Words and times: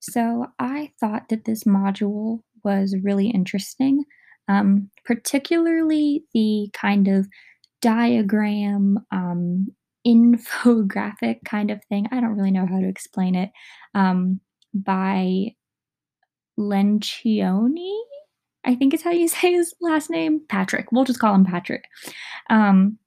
So 0.00 0.46
I 0.58 0.92
thought 1.00 1.28
that 1.28 1.44
this 1.44 1.64
module 1.64 2.40
was 2.64 2.94
really 3.02 3.28
interesting, 3.28 4.04
um, 4.48 4.90
particularly 5.04 6.24
the 6.34 6.70
kind 6.72 7.08
of 7.08 7.28
diagram, 7.80 8.98
um, 9.10 9.68
infographic 10.06 11.44
kind 11.44 11.70
of 11.70 11.82
thing. 11.88 12.06
I 12.10 12.20
don't 12.20 12.36
really 12.36 12.50
know 12.50 12.66
how 12.66 12.80
to 12.80 12.88
explain 12.88 13.34
it. 13.34 13.50
Um, 13.94 14.40
by 14.72 15.54
Lencioni, 16.58 17.98
I 18.64 18.74
think 18.74 18.94
is 18.94 19.02
how 19.02 19.10
you 19.10 19.28
say 19.28 19.52
his 19.52 19.74
last 19.80 20.10
name. 20.10 20.40
Patrick. 20.48 20.92
We'll 20.92 21.04
just 21.04 21.20
call 21.20 21.34
him 21.34 21.44
Patrick. 21.44 21.84
Um, 22.50 22.98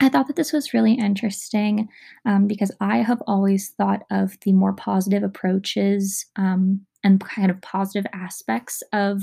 I 0.00 0.08
thought 0.08 0.28
that 0.28 0.36
this 0.36 0.52
was 0.52 0.72
really 0.72 0.94
interesting 0.94 1.88
um, 2.24 2.46
because 2.46 2.70
I 2.80 2.98
have 2.98 3.20
always 3.26 3.70
thought 3.70 4.02
of 4.10 4.38
the 4.42 4.52
more 4.52 4.72
positive 4.72 5.24
approaches 5.24 6.24
um, 6.36 6.86
and 7.02 7.20
kind 7.20 7.50
of 7.50 7.60
positive 7.60 8.06
aspects 8.12 8.82
of 8.92 9.22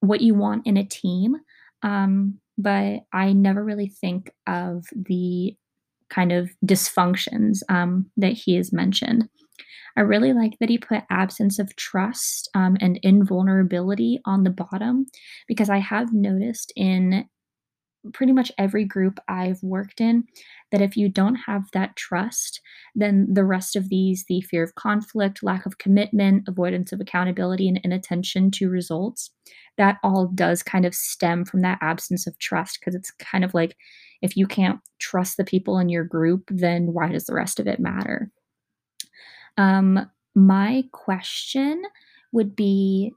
what 0.00 0.20
you 0.20 0.34
want 0.34 0.66
in 0.66 0.76
a 0.76 0.84
team. 0.84 1.36
Um, 1.82 2.38
but 2.58 3.00
I 3.12 3.32
never 3.32 3.64
really 3.64 3.88
think 3.88 4.30
of 4.46 4.84
the 4.94 5.56
kind 6.08 6.32
of 6.32 6.50
dysfunctions 6.64 7.58
um, 7.68 8.10
that 8.16 8.32
he 8.32 8.54
has 8.54 8.72
mentioned. 8.72 9.28
I 9.96 10.02
really 10.02 10.32
like 10.32 10.52
that 10.60 10.68
he 10.68 10.78
put 10.78 11.04
absence 11.10 11.58
of 11.58 11.74
trust 11.76 12.50
um, 12.54 12.76
and 12.80 13.00
invulnerability 13.02 14.20
on 14.26 14.44
the 14.44 14.50
bottom 14.50 15.06
because 15.48 15.70
I 15.70 15.78
have 15.78 16.12
noticed 16.12 16.72
in 16.76 17.26
pretty 18.12 18.32
much 18.32 18.52
every 18.58 18.84
group 18.84 19.18
I've 19.28 19.62
worked 19.62 20.00
in 20.00 20.24
that 20.72 20.82
if 20.82 20.96
you 20.96 21.08
don't 21.08 21.36
have 21.36 21.64
that 21.72 21.96
trust, 21.96 22.60
then 22.94 23.26
the 23.32 23.44
rest 23.44 23.76
of 23.76 23.88
these, 23.88 24.24
the 24.28 24.40
fear 24.42 24.62
of 24.62 24.74
conflict, 24.74 25.42
lack 25.42 25.66
of 25.66 25.78
commitment, 25.78 26.48
avoidance 26.48 26.92
of 26.92 27.00
accountability, 27.00 27.68
and 27.68 27.80
inattention 27.84 28.50
to 28.52 28.68
results, 28.68 29.30
that 29.78 29.98
all 30.02 30.28
does 30.34 30.62
kind 30.62 30.84
of 30.84 30.94
stem 30.94 31.44
from 31.44 31.60
that 31.62 31.78
absence 31.80 32.26
of 32.26 32.38
trust 32.38 32.80
because 32.80 32.94
it's 32.94 33.10
kind 33.10 33.44
of 33.44 33.54
like 33.54 33.76
if 34.22 34.36
you 34.36 34.46
can't 34.46 34.80
trust 34.98 35.36
the 35.36 35.44
people 35.44 35.78
in 35.78 35.88
your 35.88 36.04
group, 36.04 36.44
then 36.48 36.92
why 36.92 37.12
does 37.12 37.26
the 37.26 37.34
rest 37.34 37.60
of 37.60 37.66
it 37.66 37.78
matter? 37.78 38.30
Um, 39.58 40.10
my 40.34 40.84
question 40.92 41.82
would 42.32 42.54
be 42.54 43.12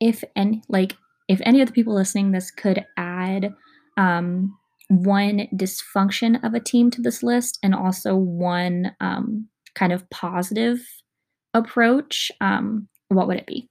if 0.00 0.22
any 0.36 0.62
like 0.68 0.96
if 1.28 1.40
any 1.44 1.62
of 1.62 1.68
the 1.68 1.72
people 1.72 1.94
listening 1.94 2.32
this 2.32 2.50
could 2.50 2.84
add 2.96 3.54
um, 3.96 4.56
one 4.88 5.48
dysfunction 5.54 6.42
of 6.44 6.54
a 6.54 6.60
team 6.60 6.90
to 6.90 7.00
this 7.00 7.22
list 7.22 7.58
and 7.62 7.74
also 7.74 8.14
one 8.14 8.94
um, 9.00 9.48
kind 9.74 9.92
of 9.92 10.08
positive 10.10 10.80
approach, 11.54 12.30
um, 12.40 12.88
what 13.08 13.26
would 13.26 13.38
it 13.38 13.46
be? 13.46 13.68